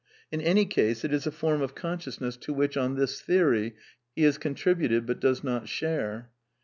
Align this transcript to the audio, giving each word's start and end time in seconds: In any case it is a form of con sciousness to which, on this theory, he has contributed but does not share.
In 0.31 0.41
any 0.41 0.65
case 0.65 1.05
it 1.05 1.13
is 1.13 1.27
a 1.27 1.31
form 1.31 1.61
of 1.61 1.75
con 1.75 1.99
sciousness 1.99 2.35
to 2.39 2.53
which, 2.53 2.75
on 2.75 2.95
this 2.95 3.21
theory, 3.21 3.75
he 4.15 4.23
has 4.23 4.39
contributed 4.39 5.05
but 5.05 5.19
does 5.19 5.43
not 5.43 5.69
share. 5.69 6.31